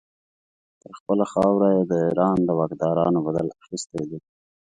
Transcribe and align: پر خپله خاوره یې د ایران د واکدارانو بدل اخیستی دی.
پر 0.79 0.91
خپله 0.99 1.25
خاوره 1.33 1.69
یې 1.75 1.83
د 1.85 1.93
ایران 2.05 2.37
د 2.45 2.49
واکدارانو 2.59 3.19
بدل 3.27 3.47
اخیستی 3.61 4.01
دی. 4.09 4.19